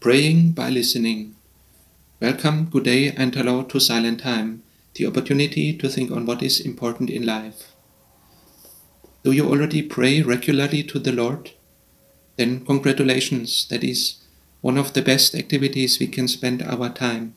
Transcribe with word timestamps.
Praying 0.00 0.52
by 0.52 0.70
listening. 0.70 1.34
Welcome, 2.20 2.66
good 2.66 2.84
day, 2.84 3.10
and 3.10 3.34
hello 3.34 3.64
to 3.64 3.80
Silent 3.80 4.20
Time, 4.20 4.62
the 4.94 5.04
opportunity 5.04 5.76
to 5.76 5.88
think 5.88 6.12
on 6.12 6.24
what 6.24 6.40
is 6.40 6.60
important 6.60 7.10
in 7.10 7.26
life. 7.26 7.74
Do 9.24 9.32
you 9.32 9.48
already 9.48 9.82
pray 9.82 10.22
regularly 10.22 10.84
to 10.84 11.00
the 11.00 11.10
Lord? 11.10 11.50
Then 12.36 12.64
congratulations, 12.64 13.66
that 13.70 13.82
is 13.82 14.18
one 14.60 14.78
of 14.78 14.92
the 14.92 15.02
best 15.02 15.34
activities 15.34 15.98
we 15.98 16.06
can 16.06 16.28
spend 16.28 16.62
our 16.62 16.90
time. 16.90 17.34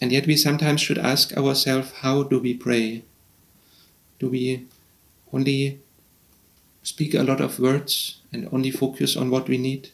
And 0.00 0.12
yet 0.12 0.28
we 0.28 0.36
sometimes 0.36 0.82
should 0.82 0.98
ask 0.98 1.36
ourselves, 1.36 1.90
how 2.02 2.22
do 2.22 2.38
we 2.38 2.54
pray? 2.54 3.02
Do 4.20 4.28
we 4.28 4.68
only 5.32 5.80
speak 6.84 7.12
a 7.12 7.24
lot 7.24 7.40
of 7.40 7.58
words 7.58 8.20
and 8.32 8.48
only 8.52 8.70
focus 8.70 9.16
on 9.16 9.30
what 9.30 9.48
we 9.48 9.58
need? 9.58 9.90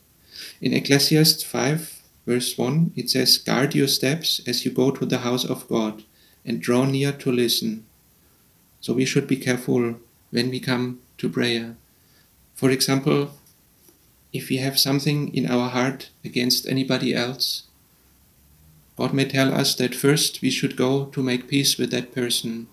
In 0.60 0.72
Ecclesiastes 0.72 1.42
5, 1.42 2.02
verse 2.26 2.56
1, 2.56 2.92
it 2.96 3.10
says, 3.10 3.38
Guard 3.38 3.74
your 3.74 3.88
steps 3.88 4.40
as 4.46 4.64
you 4.64 4.70
go 4.70 4.90
to 4.90 5.06
the 5.06 5.18
house 5.18 5.44
of 5.44 5.68
God 5.68 6.04
and 6.44 6.60
draw 6.60 6.84
near 6.84 7.12
to 7.12 7.32
listen. 7.32 7.84
So 8.80 8.92
we 8.92 9.04
should 9.04 9.26
be 9.26 9.36
careful 9.36 9.96
when 10.30 10.50
we 10.50 10.60
come 10.60 11.00
to 11.18 11.28
prayer. 11.28 11.76
For 12.54 12.70
example, 12.70 13.32
if 14.32 14.48
we 14.48 14.58
have 14.58 14.78
something 14.78 15.34
in 15.34 15.46
our 15.46 15.70
heart 15.70 16.10
against 16.24 16.68
anybody 16.68 17.14
else, 17.14 17.64
God 18.96 19.12
may 19.14 19.24
tell 19.24 19.52
us 19.52 19.74
that 19.76 19.94
first 19.94 20.42
we 20.42 20.50
should 20.50 20.76
go 20.76 21.06
to 21.06 21.22
make 21.22 21.48
peace 21.48 21.78
with 21.78 21.90
that 21.90 22.14
person, 22.14 22.68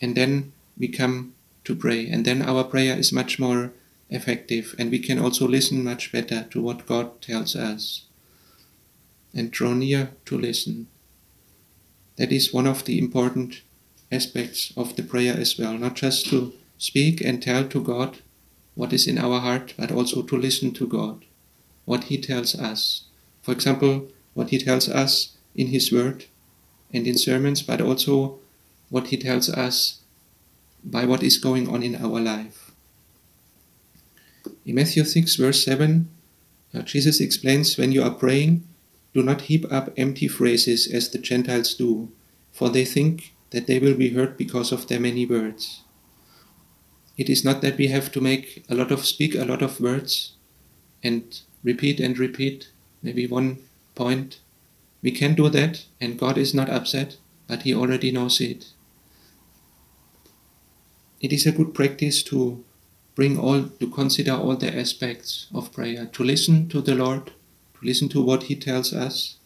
and 0.00 0.16
then 0.16 0.52
we 0.78 0.88
come 0.88 1.34
to 1.64 1.76
pray, 1.76 2.08
and 2.08 2.24
then 2.24 2.40
our 2.42 2.64
prayer 2.64 2.98
is 2.98 3.12
much 3.12 3.38
more 3.38 3.72
effective, 4.10 4.74
and 4.78 4.90
we 4.90 4.98
can 4.98 5.18
also 5.18 5.46
listen 5.46 5.84
much 5.84 6.12
better 6.12 6.46
to 6.50 6.62
what 6.62 6.86
God 6.86 7.20
tells 7.20 7.54
us 7.54 8.06
and 9.34 9.50
draw 9.50 9.74
near 9.74 10.10
to 10.24 10.38
listen. 10.38 10.88
That 12.16 12.32
is 12.32 12.52
one 12.52 12.66
of 12.66 12.84
the 12.84 12.98
important 12.98 13.62
aspects 14.10 14.72
of 14.76 14.96
the 14.96 15.02
prayer 15.02 15.34
as 15.34 15.58
well, 15.58 15.74
not 15.74 15.94
just 15.94 16.26
to 16.30 16.52
speak 16.78 17.20
and 17.20 17.42
tell 17.42 17.68
to 17.68 17.82
God 17.82 18.18
what 18.74 18.92
is 18.92 19.06
in 19.06 19.18
our 19.18 19.40
heart, 19.40 19.74
but 19.78 19.92
also 19.92 20.22
to 20.22 20.36
listen 20.36 20.72
to 20.72 20.86
God, 20.86 21.24
what 21.84 22.04
He 22.04 22.18
tells 22.18 22.54
us. 22.54 23.04
For 23.42 23.52
example, 23.52 24.08
what 24.34 24.50
He 24.50 24.58
tells 24.58 24.88
us 24.88 25.36
in 25.54 25.68
His 25.68 25.92
Word 25.92 26.24
and 26.92 27.06
in 27.06 27.18
sermons, 27.18 27.62
but 27.62 27.80
also 27.80 28.38
what 28.88 29.08
He 29.08 29.16
tells 29.16 29.50
us 29.50 30.00
by 30.82 31.04
what 31.04 31.22
is 31.22 31.38
going 31.38 31.68
on 31.68 31.82
in 31.82 31.96
our 31.96 32.20
life. 32.20 32.67
In 34.68 34.74
Matthew 34.74 35.02
6, 35.02 35.36
verse 35.36 35.64
7, 35.64 36.10
uh, 36.74 36.82
Jesus 36.82 37.20
explains 37.20 37.78
when 37.78 37.90
you 37.90 38.02
are 38.02 38.10
praying, 38.10 38.68
do 39.14 39.22
not 39.22 39.48
heap 39.48 39.64
up 39.72 39.94
empty 39.96 40.28
phrases 40.28 40.86
as 40.86 41.08
the 41.08 41.16
Gentiles 41.16 41.72
do, 41.72 42.12
for 42.52 42.68
they 42.68 42.84
think 42.84 43.32
that 43.48 43.66
they 43.66 43.78
will 43.78 43.94
be 43.94 44.10
heard 44.10 44.36
because 44.36 44.70
of 44.70 44.86
their 44.86 45.00
many 45.00 45.24
words. 45.24 45.84
It 47.16 47.30
is 47.30 47.46
not 47.46 47.62
that 47.62 47.78
we 47.78 47.86
have 47.86 48.12
to 48.12 48.20
make 48.20 48.62
a 48.68 48.74
lot 48.74 48.92
of 48.92 49.06
speak 49.06 49.34
a 49.34 49.46
lot 49.46 49.62
of 49.62 49.80
words 49.80 50.36
and 51.02 51.40
repeat 51.64 51.98
and 51.98 52.18
repeat 52.18 52.70
maybe 53.02 53.26
one 53.26 53.60
point. 53.94 54.40
We 55.00 55.12
can 55.12 55.34
do 55.34 55.48
that 55.48 55.86
and 55.98 56.18
God 56.18 56.36
is 56.36 56.52
not 56.52 56.68
upset, 56.68 57.16
but 57.46 57.62
He 57.62 57.74
already 57.74 58.12
knows 58.12 58.38
it. 58.38 58.66
It 61.22 61.32
is 61.32 61.46
a 61.46 61.52
good 61.52 61.72
practice 61.72 62.22
to 62.24 62.62
bring 63.18 63.36
all, 63.36 63.64
to 63.80 63.90
consider 63.90 64.30
all 64.30 64.54
the 64.54 64.72
aspects 64.78 65.48
of 65.52 65.72
prayer, 65.72 66.06
to 66.06 66.22
listen 66.22 66.68
to 66.68 66.80
the 66.80 66.94
Lord, 66.94 67.26
to 67.26 67.80
listen 67.82 68.08
to 68.10 68.22
what 68.22 68.44
He 68.44 68.54
tells 68.54 68.92
us, 68.92 69.38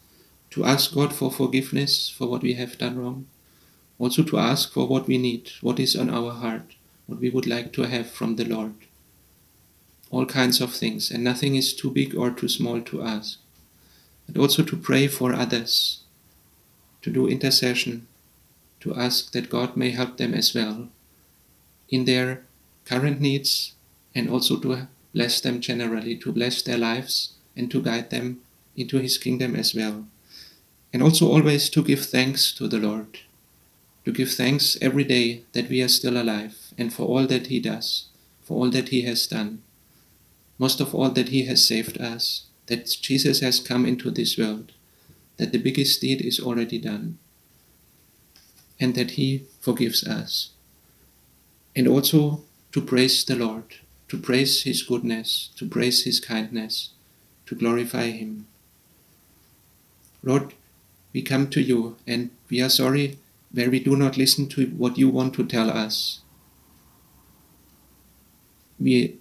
to 0.51 0.63
ask 0.63 0.93
God 0.93 1.11
for 1.11 1.31
forgiveness 1.31 2.07
for 2.07 2.27
what 2.27 2.43
we 2.43 2.53
have 2.53 2.77
done 2.77 2.99
wrong, 2.99 3.25
also 3.97 4.21
to 4.21 4.37
ask 4.37 4.71
for 4.71 4.87
what 4.87 5.07
we 5.07 5.17
need, 5.17 5.49
what 5.61 5.79
is 5.79 5.95
on 5.95 6.11
our 6.11 6.33
heart, 6.33 6.75
what 7.07 7.19
we 7.19 7.31
would 7.31 7.47
like 7.47 7.73
to 7.73 7.81
have 7.81 8.11
from 8.11 8.35
the 8.35 8.45
Lord. 8.45 8.75
All 10.11 10.27
kinds 10.27 10.61
of 10.61 10.71
things, 10.71 11.09
and 11.09 11.23
nothing 11.23 11.55
is 11.55 11.73
too 11.73 11.89
big 11.89 12.15
or 12.15 12.29
too 12.29 12.49
small 12.49 12.79
to 12.81 13.01
ask. 13.01 13.39
And 14.27 14.37
also 14.37 14.61
to 14.61 14.77
pray 14.77 15.07
for 15.07 15.33
others, 15.33 16.01
to 17.01 17.09
do 17.09 17.27
intercession, 17.27 18.05
to 18.81 18.93
ask 18.93 19.31
that 19.31 19.49
God 19.49 19.75
may 19.75 19.89
help 19.89 20.17
them 20.17 20.35
as 20.35 20.53
well 20.53 20.89
in 21.89 22.05
their 22.05 22.45
current 22.85 23.19
needs 23.19 23.73
and 24.15 24.29
also 24.29 24.57
to 24.59 24.87
bless 25.13 25.41
them 25.41 25.61
generally, 25.61 26.15
to 26.17 26.31
bless 26.31 26.61
their 26.61 26.77
lives 26.77 27.33
and 27.55 27.69
to 27.71 27.81
guide 27.81 28.09
them 28.09 28.41
into 28.75 28.97
His 28.97 29.17
kingdom 29.17 29.55
as 29.55 29.73
well. 29.73 30.05
And 30.91 31.01
also 31.01 31.31
always 31.31 31.69
to 31.69 31.83
give 31.83 32.05
thanks 32.05 32.53
to 32.53 32.67
the 32.67 32.77
Lord, 32.79 33.19
to 34.05 34.11
give 34.11 34.31
thanks 34.31 34.77
every 34.81 35.03
day 35.03 35.43
that 35.53 35.69
we 35.69 35.81
are 35.81 35.87
still 35.87 36.21
alive 36.21 36.73
and 36.77 36.93
for 36.93 37.03
all 37.03 37.25
that 37.27 37.47
He 37.47 37.59
does, 37.59 38.07
for 38.41 38.57
all 38.57 38.69
that 38.71 38.89
He 38.89 39.03
has 39.03 39.27
done. 39.27 39.63
Most 40.59 40.79
of 40.79 40.93
all, 40.93 41.09
that 41.09 41.29
He 41.29 41.45
has 41.45 41.67
saved 41.67 41.99
us, 41.99 42.45
that 42.67 42.85
Jesus 43.01 43.39
has 43.39 43.59
come 43.59 43.85
into 43.85 44.11
this 44.11 44.37
world, 44.37 44.71
that 45.37 45.51
the 45.51 45.57
biggest 45.57 46.01
deed 46.01 46.21
is 46.21 46.39
already 46.39 46.77
done, 46.77 47.17
and 48.79 48.93
that 48.95 49.11
He 49.11 49.45
forgives 49.59 50.03
us. 50.03 50.51
And 51.75 51.87
also 51.87 52.43
to 52.73 52.81
praise 52.81 53.23
the 53.23 53.35
Lord, 53.35 53.75
to 54.09 54.17
praise 54.17 54.63
His 54.63 54.81
goodness, 54.81 55.51
to 55.57 55.67
praise 55.67 56.03
His 56.03 56.19
kindness, 56.19 56.89
to 57.45 57.55
glorify 57.55 58.09
Him. 58.09 58.47
Lord, 60.23 60.55
we 61.13 61.21
come 61.21 61.49
to 61.51 61.61
you 61.61 61.97
and 62.07 62.31
we 62.49 62.61
are 62.61 62.69
sorry 62.69 63.19
where 63.51 63.69
we 63.69 63.79
do 63.79 63.95
not 63.95 64.17
listen 64.17 64.49
to 64.49 64.65
what 64.67 64.97
you 64.97 65.07
want 65.07 65.35
to 65.35 65.45
tell 65.45 65.69
us. 65.69 66.21
We 68.79 69.19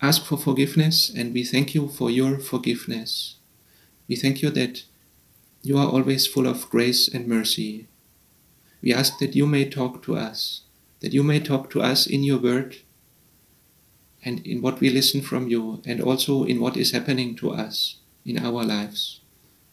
ask 0.00 0.24
for 0.24 0.38
forgiveness 0.38 1.10
and 1.10 1.34
we 1.34 1.42
thank 1.42 1.74
you 1.74 1.88
for 1.88 2.08
your 2.08 2.38
forgiveness. 2.38 3.34
We 4.06 4.14
thank 4.14 4.42
you 4.42 4.50
that 4.50 4.84
you 5.62 5.76
are 5.76 5.88
always 5.88 6.28
full 6.28 6.46
of 6.46 6.70
grace 6.70 7.08
and 7.08 7.26
mercy. 7.26 7.88
We 8.80 8.94
ask 8.94 9.18
that 9.18 9.34
you 9.34 9.46
may 9.46 9.68
talk 9.68 10.04
to 10.04 10.16
us 10.16 10.62
that 11.00 11.12
you 11.12 11.22
may 11.22 11.40
talk 11.40 11.70
to 11.70 11.82
us 11.82 12.06
in 12.06 12.22
your 12.22 12.38
word 12.38 12.76
and 14.22 14.46
in 14.46 14.60
what 14.60 14.80
we 14.80 14.90
listen 14.90 15.22
from 15.22 15.48
you, 15.48 15.80
and 15.86 16.00
also 16.00 16.44
in 16.44 16.60
what 16.60 16.76
is 16.76 16.92
happening 16.92 17.34
to 17.34 17.50
us 17.50 17.96
in 18.26 18.38
our 18.38 18.62
lives, 18.62 19.20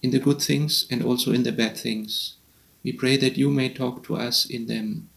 in 0.01 0.11
the 0.11 0.19
good 0.19 0.41
things 0.41 0.87
and 0.89 1.03
also 1.03 1.33
in 1.33 1.43
the 1.43 1.51
bad 1.51 1.75
things. 1.77 2.37
We 2.81 2.93
pray 2.93 3.17
that 3.17 3.37
you 3.37 3.49
may 3.49 3.67
talk 3.67 4.03
to 4.05 4.15
us 4.15 4.45
in 4.45 4.67
them. 4.67 5.09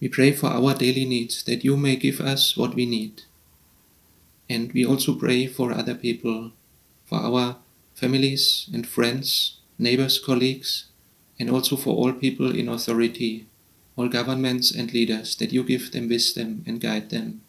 We 0.00 0.08
pray 0.08 0.32
for 0.32 0.48
our 0.48 0.74
daily 0.74 1.04
needs, 1.04 1.44
that 1.44 1.64
you 1.64 1.76
may 1.76 1.94
give 1.94 2.20
us 2.20 2.56
what 2.56 2.74
we 2.74 2.84
need. 2.84 3.22
And 4.50 4.72
we 4.72 4.84
also 4.84 5.14
pray 5.14 5.46
for 5.46 5.72
other 5.72 5.94
people, 5.94 6.52
for 7.04 7.18
our 7.18 7.56
families 7.94 8.68
and 8.72 8.86
friends, 8.86 9.58
neighbors, 9.78 10.18
colleagues, 10.18 10.87
and 11.38 11.50
also 11.50 11.76
for 11.76 11.94
all 11.94 12.12
people 12.12 12.54
in 12.54 12.68
authority, 12.68 13.46
all 13.96 14.08
governments 14.08 14.70
and 14.70 14.92
leaders, 14.92 15.36
that 15.36 15.52
you 15.52 15.62
give 15.62 15.92
them 15.92 16.08
wisdom 16.08 16.64
and 16.66 16.80
guide 16.80 17.10
them. 17.10 17.42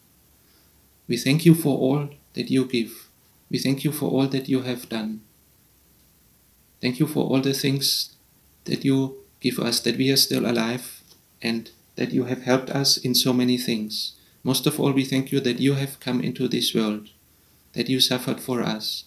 We 1.08 1.16
thank 1.16 1.44
you 1.44 1.54
for 1.54 1.78
all 1.78 2.10
that 2.34 2.50
you 2.50 2.64
give. 2.64 3.08
We 3.50 3.58
thank 3.58 3.82
you 3.84 3.92
for 3.92 4.10
all 4.10 4.28
that 4.28 4.48
you 4.48 4.62
have 4.62 4.88
done. 4.88 5.22
Thank 6.80 7.00
you 7.00 7.06
for 7.06 7.26
all 7.26 7.40
the 7.40 7.52
things 7.52 8.16
that 8.64 8.84
you 8.84 9.24
give 9.40 9.58
us, 9.58 9.80
that 9.80 9.96
we 9.96 10.10
are 10.10 10.16
still 10.16 10.48
alive, 10.48 11.02
and 11.42 11.70
that 11.96 12.12
you 12.12 12.24
have 12.24 12.42
helped 12.42 12.70
us 12.70 12.96
in 12.96 13.14
so 13.14 13.32
many 13.32 13.58
things. 13.58 14.14
Most 14.42 14.66
of 14.66 14.78
all, 14.80 14.92
we 14.92 15.04
thank 15.04 15.32
you 15.32 15.40
that 15.40 15.60
you 15.60 15.74
have 15.74 16.00
come 16.00 16.20
into 16.20 16.48
this 16.48 16.74
world, 16.74 17.10
that 17.72 17.88
you 17.88 18.00
suffered 18.00 18.40
for 18.40 18.62
us, 18.62 19.04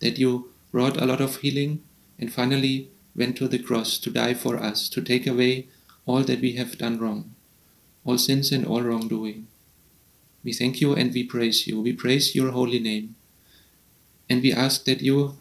that 0.00 0.18
you 0.18 0.50
brought 0.72 1.00
a 1.00 1.06
lot 1.06 1.20
of 1.20 1.36
healing, 1.36 1.82
and 2.18 2.32
finally 2.32 2.90
went 3.14 3.36
to 3.36 3.48
the 3.48 3.58
cross 3.58 3.98
to 3.98 4.10
die 4.10 4.34
for 4.34 4.56
us, 4.56 4.88
to 4.88 5.02
take 5.02 5.26
away 5.26 5.68
all 6.06 6.22
that 6.22 6.40
we 6.40 6.52
have 6.52 6.78
done 6.78 6.98
wrong, 6.98 7.34
all 8.04 8.18
sins 8.18 8.52
and 8.52 8.66
all 8.66 8.82
wrongdoing. 8.82 9.46
We 10.44 10.52
thank 10.52 10.80
you 10.80 10.94
and 10.94 11.12
we 11.12 11.24
praise 11.24 11.66
you. 11.66 11.80
We 11.80 11.92
praise 11.92 12.34
your 12.34 12.50
holy 12.50 12.80
name. 12.80 13.14
And 14.28 14.42
we 14.42 14.52
ask 14.52 14.84
that 14.84 15.02
you 15.02 15.36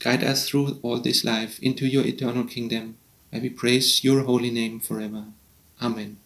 guide 0.00 0.24
us 0.24 0.48
through 0.48 0.78
all 0.82 1.00
this 1.00 1.24
life 1.24 1.58
into 1.60 1.86
your 1.86 2.06
eternal 2.06 2.44
kingdom, 2.44 2.96
and 3.32 3.42
we 3.42 3.50
praise 3.50 4.02
your 4.02 4.22
holy 4.22 4.50
name 4.50 4.80
forever. 4.80 5.24
Amen. 5.82 6.18